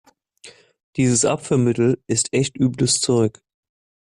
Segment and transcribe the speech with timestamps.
[0.95, 3.39] Dieses Abführmittel ist echt übles Zeug.